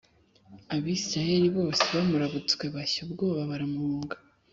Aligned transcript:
Abisirayeli 0.75 1.49
bose 1.57 1.83
bamurabutswe 1.95 2.63
bashya 2.75 2.99
ubwoba, 3.05 3.41
baramuhunga. 3.51 4.15